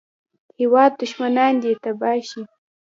[0.59, 2.41] هېواده دوښمنان دې تباه شه